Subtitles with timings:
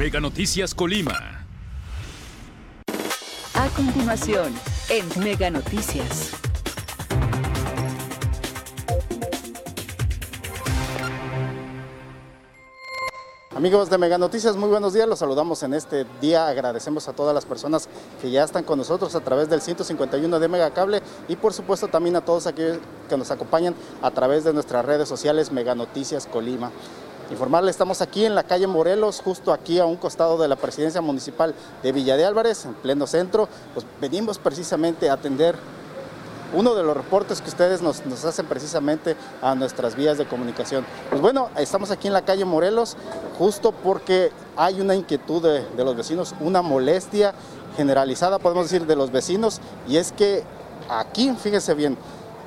[0.00, 1.44] Mega Noticias Colima.
[3.52, 4.50] A continuación,
[4.88, 6.30] en Mega Noticias.
[13.54, 15.06] Amigos de Mega Noticias, muy buenos días.
[15.06, 16.48] Los saludamos en este día.
[16.48, 17.86] Agradecemos a todas las personas
[18.22, 21.88] que ya están con nosotros a través del 151 de Mega Cable y por supuesto
[21.88, 26.26] también a todos aquellos que nos acompañan a través de nuestras redes sociales Mega Noticias
[26.26, 26.72] Colima.
[27.30, 31.00] Informarle, estamos aquí en la calle Morelos, justo aquí a un costado de la presidencia
[31.00, 33.48] municipal de Villa de Álvarez, en pleno centro.
[33.72, 35.54] Pues venimos precisamente a atender
[36.52, 40.84] uno de los reportes que ustedes nos, hacen precisamente a nuestras vías de comunicación.
[41.08, 42.96] Pues bueno, estamos aquí en la calle Morelos
[43.38, 47.32] justo porque hay una inquietud de, de los vecinos, una molestia
[47.76, 50.42] generalizada, podemos decir, de los vecinos, y es que
[50.88, 51.96] aquí, fíjese bien,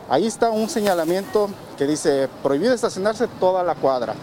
[0.09, 1.48] ahí está un señalamiento
[1.78, 4.14] que dice prohibido estacionarse toda la cuadra.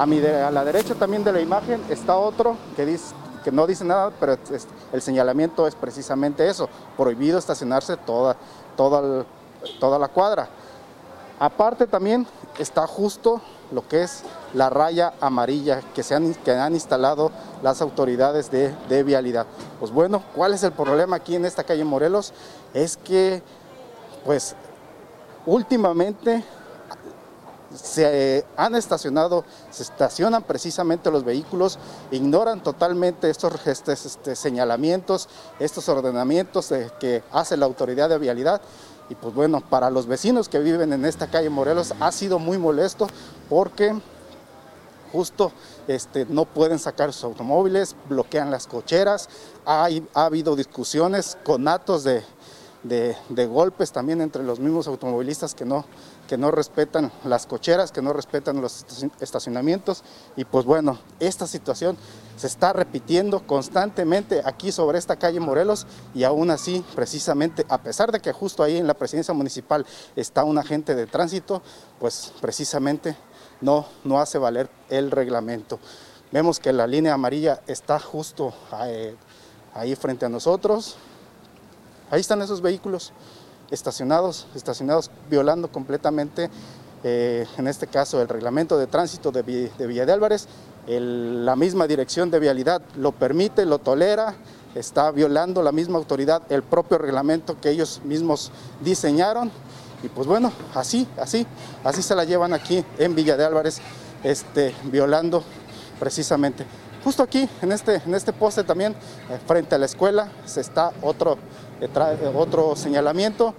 [0.00, 0.06] A,
[0.50, 4.38] la derecha también de la imagen está otro que no dice nada, pero
[4.94, 8.34] el señalamiento es precisamente eso, prohibido estacionarse toda,
[8.78, 9.26] toda,
[9.78, 10.48] toda la cuadra.
[11.38, 12.26] Aparte también
[12.58, 14.22] está justo lo que es
[14.54, 17.30] la raya amarilla que, se han, que han instalado
[17.62, 19.46] las autoridades de, de, vialidad.
[19.80, 22.32] Pues bueno, ¿cuál es el problema aquí en esta calle Morelos?
[22.72, 23.42] Es que,
[24.24, 24.56] pues,
[25.44, 26.42] últimamente
[27.74, 31.78] se han estacionado, se estacionan precisamente los vehículos,
[32.10, 38.60] ignoran totalmente estos este, señalamientos, estos ordenamientos que hace la autoridad de vialidad.
[39.08, 42.58] Y pues bueno, para los vecinos que viven en esta calle Morelos ha sido muy
[42.58, 43.08] molesto
[43.48, 44.00] porque
[45.12, 45.50] justo
[45.88, 49.28] este, no pueden sacar sus automóviles, bloquean las cocheras,
[49.66, 52.22] ha habido discusiones con actos de,
[52.82, 55.84] de, golpes también entre los mismos automovilistas que no,
[56.28, 58.86] que no respetan las cocheras, que no respetan los
[59.20, 60.02] estacionamientos.
[60.36, 61.96] Y pues bueno, esta situación
[62.36, 68.12] se está repitiendo constantemente aquí sobre esta calle Morelos y aún así, precisamente, a pesar
[68.12, 69.84] de que justo ahí en la presidencia municipal
[70.16, 71.62] está un agente de tránsito,
[71.98, 73.16] pues precisamente
[73.60, 75.78] no, no hace valer el reglamento.
[76.32, 79.16] Vemos que la línea amarilla está justo eh,
[79.74, 80.96] ahí frente a nosotros,
[82.10, 83.12] Ahí están esos vehículos
[83.70, 86.50] estacionados, estacionados violando completamente,
[87.04, 90.48] eh, en este caso, el reglamento de tránsito de, Villa de Álvarez.
[90.86, 94.34] la misma dirección de vialidad lo permite, lo tolera,
[94.74, 98.50] está violando la misma autoridad el propio reglamento que ellos mismos
[98.80, 99.50] diseñaron.
[100.02, 101.46] Y pues bueno, así, así,
[101.84, 103.80] así se la llevan aquí en Villa de Álvarez,
[104.24, 105.44] este, violando
[105.98, 106.66] precisamente.
[107.04, 110.92] Justo aquí, en este, en este poste también, eh, frente a la escuela, se está
[111.02, 111.38] otro
[112.34, 113.54] otro señalamiento,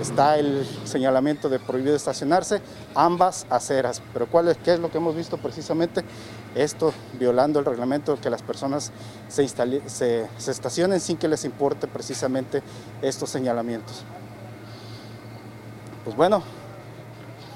[0.00, 2.60] está el señalamiento de prohibido estacionarse,
[2.94, 4.02] ambas aceras.
[4.12, 6.04] Pero ¿cuál es, ¿qué es lo que hemos visto precisamente?
[6.54, 8.92] Esto violando el reglamento que las personas
[9.28, 12.62] se, se, se estacionen sin que les importe precisamente
[13.00, 14.04] estos señalamientos.
[16.04, 16.42] Pues bueno,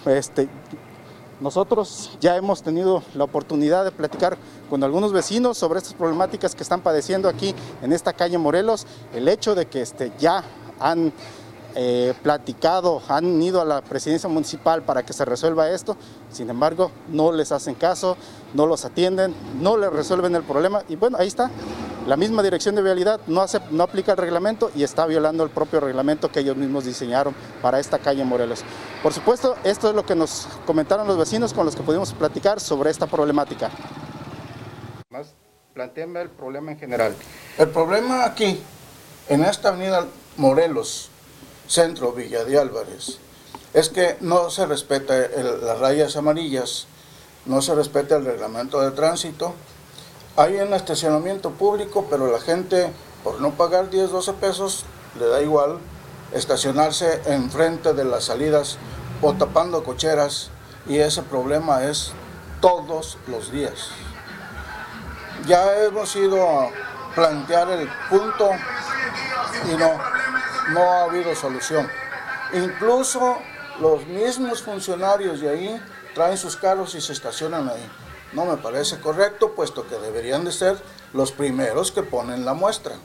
[0.07, 0.49] este,
[1.41, 4.39] nosotros ya hemos tenido la oportunidad de platicar
[4.71, 8.87] con algunos vecinos sobre estas problemáticas que están padeciendo aquí en esta calle Morelos.
[9.15, 10.43] El hecho de que este, ya
[10.81, 11.13] han
[11.75, 15.95] eh, platicado, han ido a la presidencia municipal para que se resuelva esto,
[16.33, 18.17] sin embargo no les hacen caso,
[18.55, 21.51] no los atienden, no les resuelven el problema y bueno, ahí está.
[22.07, 25.51] La misma dirección de vialidad no, hace, no aplica el reglamento y está violando el
[25.51, 28.63] propio reglamento que ellos mismos diseñaron para esta calle Morelos.
[29.03, 32.61] Por supuesto, esto es lo que nos comentaron los vecinos con los que pudimos platicar
[32.61, 33.73] sobre esta problemática.
[35.11, 35.35] Más,
[35.75, 37.17] planteame el problema en general.
[37.59, 38.63] El problema aquí,
[39.29, 40.07] en esta avenida
[40.37, 41.11] Morelos,
[41.67, 43.19] centro Villa de Álvarez,
[43.75, 46.87] es que no se respeta las rayas amarillas,
[47.47, 49.55] no se respeta el reglamento de tránsito,
[50.37, 52.93] hay un estacionamiento público, pero la gente,
[53.25, 54.85] por no pagar 10, 12 pesos,
[55.19, 55.79] le da igual
[56.33, 58.77] estacionarse enfrente de las salidas
[59.23, 60.51] o tapando cocheras
[60.87, 62.13] y ese problema es
[62.61, 63.89] todos los días.
[65.47, 66.71] Ya hemos ido a
[67.15, 68.51] plantear el punto
[69.73, 69.91] y no,
[70.71, 71.89] no ha habido solución.
[72.53, 73.39] Incluso
[73.81, 75.83] los mismos funcionarios de ahí
[76.15, 77.91] traen sus carros y se estacionan ahí.
[78.37, 80.77] No me parece correcto, puesto que deberían de ser
[81.15, 82.97] los primeros que ponen la muestra.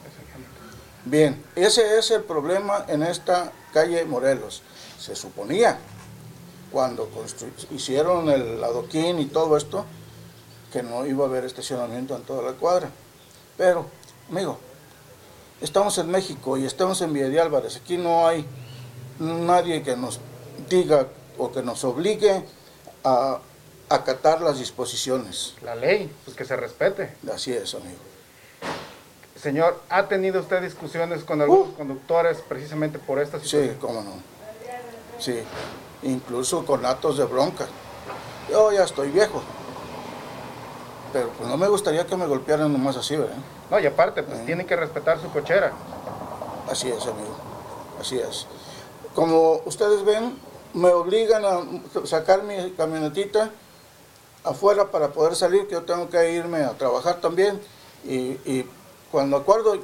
[1.06, 4.60] Bien, ese es el problema en esta calle Morelos.
[4.98, 5.78] Se suponía,
[6.70, 7.08] cuando
[7.70, 9.86] hicieron el adoquín y todo esto,
[10.70, 12.90] que no iba a haber estacionamiento en toda la cuadra.
[13.56, 13.86] Pero,
[14.28, 14.58] amigo,
[15.62, 17.76] estamos en México y estamos en Villa de Álvarez.
[17.76, 18.46] Aquí no hay
[19.18, 20.20] nadie que nos
[20.68, 21.06] diga
[21.38, 22.44] o que nos obligue
[23.02, 23.40] a
[23.94, 25.54] acatar las disposiciones.
[25.62, 27.14] La ley, pues que se respete.
[27.32, 27.98] Así es, amigo.
[29.40, 33.76] Señor, ¿ha tenido usted discusiones con algunos conductores precisamente por esta Sí, situación?
[33.80, 34.12] cómo no.
[35.18, 35.42] Sí,
[36.02, 37.66] incluso con actos de bronca.
[38.50, 39.42] Yo ya estoy viejo.
[41.12, 43.36] Pero pues no me gustaría que me golpearan nomás así, ¿verdad?
[43.70, 45.72] No, y aparte, pues tienen que respetar su cochera.
[46.70, 47.36] Así es, amigo.
[48.00, 48.46] Así es.
[49.14, 50.38] Como ustedes ven,
[50.72, 53.50] me obligan a sacar mi camionetita
[54.44, 57.60] afuera para poder salir, que yo tengo que irme a trabajar también.
[58.04, 58.68] Y, y
[59.10, 59.78] cuando acuerdo,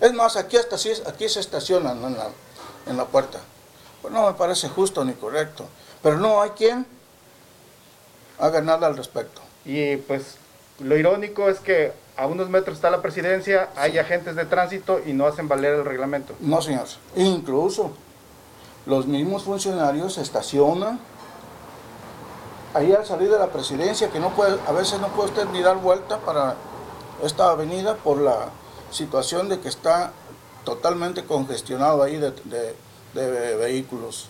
[0.00, 0.76] es más, aquí hasta
[1.08, 2.28] aquí se estacionan en la,
[2.86, 3.40] en la puerta.
[4.02, 5.66] Pues no me parece justo ni correcto.
[6.02, 6.86] Pero no hay quien
[8.38, 9.40] haga nada al respecto.
[9.64, 10.36] Y pues
[10.78, 15.12] lo irónico es que a unos metros está la presidencia, hay agentes de tránsito y
[15.12, 16.34] no hacen valer el reglamento.
[16.40, 16.86] No, señor.
[17.16, 17.92] Incluso
[18.86, 21.00] los mismos funcionarios estacionan
[22.76, 25.62] ahí al salir de la presidencia, que no puede, a veces no puede usted ni
[25.62, 26.54] dar vuelta para
[27.22, 28.50] esta avenida por la
[28.90, 30.12] situación de que está
[30.64, 32.76] totalmente congestionado ahí de, de-
[33.14, 34.28] de vehículos.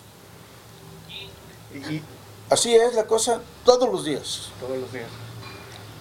[1.73, 2.03] Y, y
[2.49, 4.49] Así es la cosa todos los días.
[4.61, 5.07] todos los días.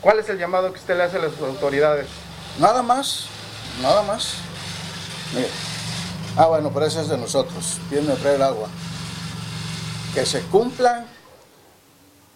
[0.01, 2.07] ¿Cuál es el llamado que usted le hace a las autoridades?
[2.61, 3.25] Nada más,
[3.83, 4.35] nada más.
[5.35, 5.49] Mire.
[6.37, 7.79] Ah, bueno, pero ese es de nosotros.
[7.91, 8.69] Viene a traer agua.
[10.15, 11.07] Que se cumplan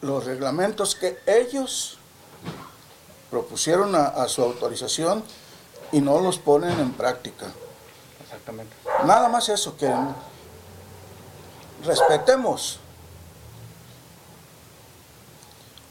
[0.01, 1.99] los reglamentos que ellos
[3.31, 5.23] propusieron a, a su autorización
[5.93, 7.47] y no los ponen en práctica.
[8.23, 8.75] Exactamente.
[9.05, 9.93] Nada más eso, que
[11.85, 12.79] respetemos.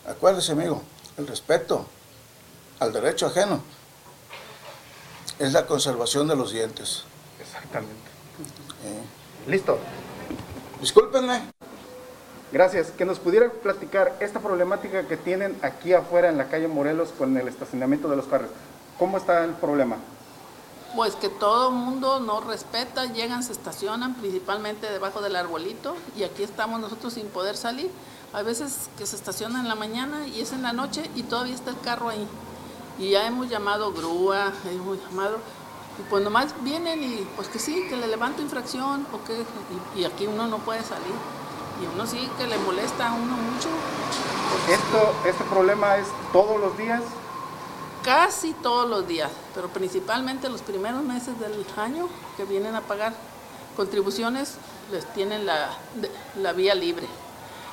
[0.07, 0.81] Acuérdese, amigo,
[1.17, 1.85] el respeto
[2.79, 3.61] al derecho ajeno
[5.37, 7.03] es la conservación de los dientes.
[7.39, 8.09] Exactamente.
[8.85, 9.77] Eh, Listo.
[10.79, 11.51] Discúlpenme.
[12.51, 12.91] Gracias.
[12.91, 17.37] Que nos pudiera platicar esta problemática que tienen aquí afuera en la calle Morelos con
[17.37, 18.49] el estacionamiento de los carros.
[18.97, 19.97] ¿Cómo está el problema?
[20.95, 26.41] Pues que todo mundo no respeta, llegan, se estacionan principalmente debajo del arbolito y aquí
[26.41, 27.91] estamos nosotros sin poder salir.
[28.33, 31.53] A veces que se estacionan en la mañana y es en la noche y todavía
[31.53, 32.27] está el carro ahí.
[32.97, 35.37] Y ya hemos llamado grúa, hemos llamado,
[35.99, 39.45] y pues nomás vienen y pues que sí, que le levanto infracción o que,
[39.99, 41.13] y aquí uno no puede salir.
[41.81, 43.69] Y uno sí que le molesta a uno mucho.
[44.69, 47.01] Esto, este problema es todos los días.
[48.03, 53.13] Casi todos los días, pero principalmente los primeros meses del año que vienen a pagar
[53.75, 54.55] contribuciones,
[54.91, 55.69] les tienen la,
[56.41, 57.07] la vía libre.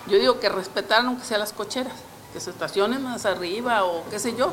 [0.06, 1.94] Yo digo que respetaran aunque sea las cocheras,
[2.32, 4.52] que se estacionen más arriba o qué sé yo,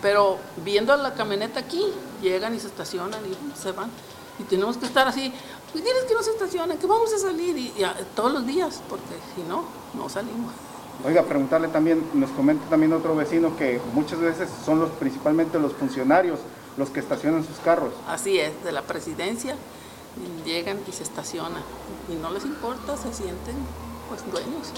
[0.00, 1.84] pero viendo la camioneta aquí,
[2.22, 3.90] llegan y se estacionan y se van.
[4.38, 5.32] Y tenemos que estar así,
[5.72, 8.46] pues tienes que no se estacionen, que vamos a salir y, y a- todos los
[8.46, 9.64] días, porque si no,
[9.94, 10.52] no salimos.
[11.04, 15.72] Oiga, preguntarle también, nos comenta también otro vecino que muchas veces son los principalmente los
[15.72, 16.38] funcionarios
[16.76, 17.92] los que estacionan sus carros.
[18.08, 19.54] Así es, de la presidencia
[20.44, 21.62] llegan y se estacionan
[22.10, 23.54] y no les importa, se sienten
[24.08, 24.68] pues dueños.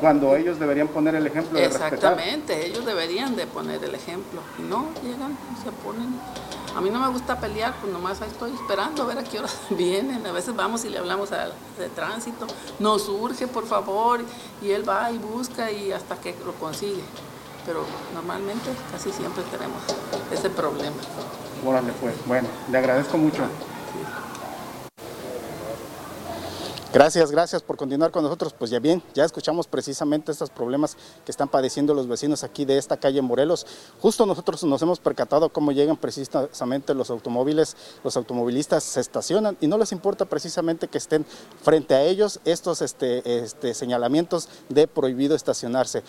[0.00, 1.92] Cuando ellos deberían poner el ejemplo de respetar.
[1.94, 6.14] Exactamente, ellos deberían de poner el ejemplo y no llegan y se ponen.
[6.78, 9.40] A mí no me gusta pelear, pues nomás ahí estoy esperando a ver a qué
[9.40, 10.24] hora vienen.
[10.24, 12.46] A veces vamos y le hablamos al de tránsito,
[12.78, 14.20] nos urge por favor
[14.62, 17.02] y él va y busca y hasta que lo consigue.
[17.66, 19.82] Pero normalmente casi siempre tenemos
[20.30, 20.94] ese problema.
[21.66, 22.14] Órale, pues.
[22.26, 23.42] Bueno, le agradezco mucho.
[26.90, 28.54] Gracias, gracias por continuar con nosotros.
[28.58, 32.78] Pues ya bien, ya escuchamos precisamente estos problemas que están padeciendo los vecinos aquí de
[32.78, 33.66] esta calle Morelos.
[34.00, 39.66] Justo nosotros nos hemos percatado cómo llegan precisamente los automóviles, los automovilistas se estacionan y
[39.66, 41.26] no les importa precisamente que estén
[41.60, 46.02] frente a ellos estos este, este, señalamientos de prohibido estacionarse.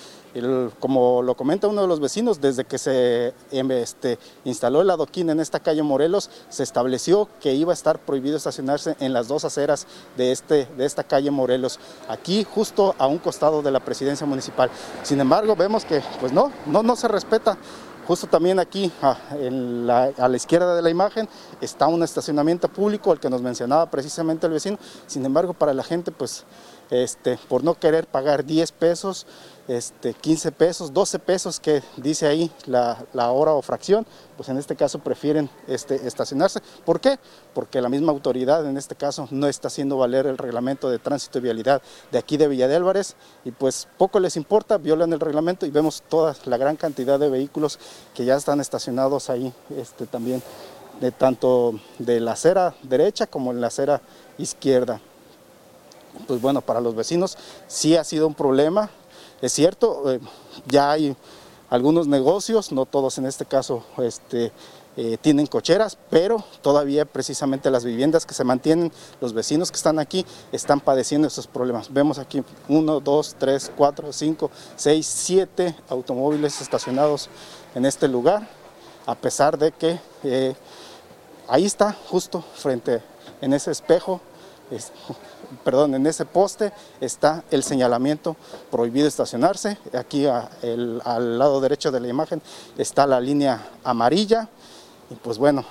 [0.80, 5.30] Como lo comenta uno de los vecinos, desde que se em, este, instaló el adoquín
[5.30, 9.44] en esta calle Morelos, se estableció que iba a estar prohibido estacionarse en las dos
[9.44, 14.26] aceras de, este, de esta calle Morelos, aquí justo a un costado de la presidencia
[14.26, 14.70] municipal.
[15.04, 17.58] Sin embargo, vemos que pues no, no, no se respeta.
[18.08, 21.30] Justo también aquí a, en la- a la izquierda de la imagen
[21.62, 24.80] está un estacionamiento público, el que nos mencionaba precisamente el vecino.
[25.06, 26.44] Sin embargo, para la gente, pues
[26.90, 29.28] este, por no querer pagar 10 pesos,
[29.68, 34.76] este, 15 pesos, 12 pesos que dice ahí la, hora o fracción, pues en este
[34.76, 36.62] caso prefieren este, estacionarse.
[36.86, 37.20] ¿Por qué?
[37.54, 41.38] Porque la misma autoridad en este caso no está haciendo valer el reglamento de tránsito
[41.38, 41.82] y vialidad
[42.12, 43.16] de aquí de Villa de Álvarez
[43.46, 47.30] y pues poco les importa, violan el reglamento y vemos toda la gran cantidad de
[47.30, 47.80] vehículos
[48.16, 50.42] que ya están estacionados ahí este, también,
[51.00, 54.02] de tanto de la acera derecha como en la acera
[54.40, 55.00] izquierda
[56.28, 57.38] pues bueno, para los vecinos
[57.68, 58.90] sí ha sido un problema.
[59.42, 60.20] Es cierto, eh,
[60.68, 61.16] ya hay
[61.70, 64.52] algunos negocios, no todos en este caso este,
[64.98, 70.00] eh, tienen cocheras, pero todavía precisamente las viviendas que se mantienen, los vecinos que están
[70.00, 71.94] aquí, están padeciendo esos problemas.
[71.94, 77.30] Vemos aquí uno, dos, tres, cuatro, cinco, seis, siete automóviles estacionados
[77.76, 78.48] en este lugar,
[79.06, 80.56] a pesar de que eh,
[81.48, 83.02] ahí está, justo frente
[83.42, 84.20] en ese espejo,
[85.64, 86.72] perdón, en ese poste
[87.02, 88.36] está el señalamiento
[88.72, 89.78] prohibido estacionarse.
[89.94, 92.42] Aquí al lado derecho de la imagen
[92.78, 94.48] está la línea amarilla.
[95.10, 95.66] Y pues bueno,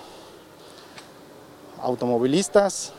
[1.83, 2.93] automovilistas,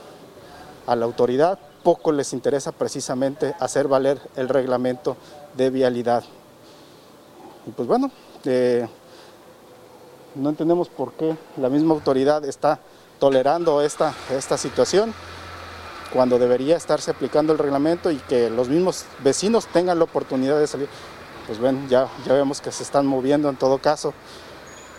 [0.88, 5.18] a la autoridad, poco les interesa precisamente hacer valer el reglamento
[5.56, 6.24] de vialidad.
[7.68, 8.10] Y pues bueno,
[8.46, 8.88] eh,
[10.36, 12.79] no entendemos por qué la misma autoridad está
[13.20, 15.13] tolerando esta, esta situación
[16.13, 20.68] cuando debería estarse aplicando el reglamento y que los mismos vecinos tengan la oportunidad de
[20.68, 20.89] salir.
[21.48, 24.13] Pues ven, ya, ya vemos que se están moviendo en todo caso.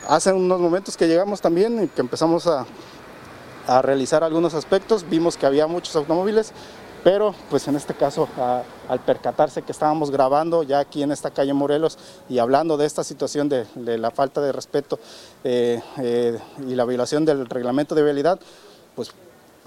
[0.09, 2.67] Hace unos momentos que llegamos también y que empezamos a,
[3.67, 6.52] a realizar algunos aspectos, vimos que había muchos automóviles,
[7.05, 8.29] pero pues en este caso
[8.88, 11.99] al percatarse que estábamos grabando ya aquí en esta calle Morelos
[12.29, 13.67] y hablando de esta situación de,
[13.99, 14.99] la falta de respeto
[15.45, 18.38] eh, eh, y la violación del reglamento de vialidad,
[18.97, 19.12] pues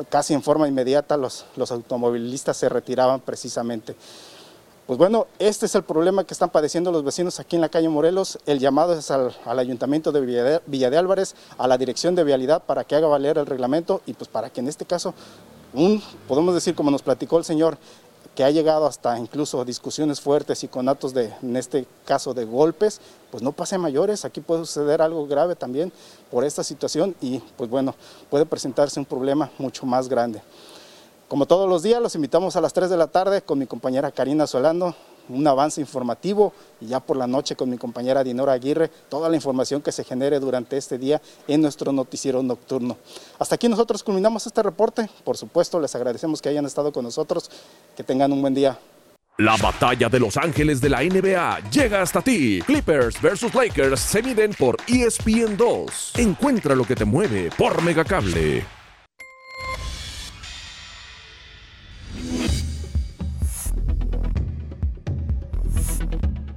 [0.10, 3.96] casi en forma inmediata los, los automovilistas se retiraban precisamente.
[4.86, 7.88] Pues bueno, este es el problema que están padeciendo los vecinos aquí en la calle
[7.88, 8.38] Morelos.
[8.46, 12.84] El llamado es al, Ayuntamiento de Villa de, Álvarez, a la Dirección de Vialidad para
[12.84, 15.14] que haga valer el reglamento y pues para que en este caso,
[15.74, 17.78] un, podemos decir como nos platicó el señor,
[18.36, 22.46] que ha llegado hasta incluso discusiones fuertes y con actos de, en este caso de
[22.46, 23.00] golpes,
[23.32, 25.92] pues no pase mayores, aquí puede suceder algo grave también
[26.32, 27.96] por esta situación y pues bueno,
[28.30, 30.42] puede presentarse un problema mucho más grande.
[31.28, 34.12] Como todos los días, los invitamos a las 3 de la tarde con mi compañera
[34.12, 34.96] Karina Solano,
[35.30, 39.36] un avance informativo y ya por la noche con mi compañera Dinora Aguirre, toda la
[39.36, 42.98] información que se genere durante este día en nuestro noticiero nocturno.
[43.40, 45.10] Hasta aquí nosotros culminamos este reporte.
[45.24, 47.50] Por supuesto, les agradecemos que hayan estado con nosotros.
[47.96, 48.78] Que tengan un buen día.
[49.38, 52.62] La batalla de los ángeles de la NBA llega hasta ti.
[52.66, 56.14] Clippers versus Lakers se miden por ESPN 2.
[56.18, 58.83] Encuentra lo que te mueve por Megacable.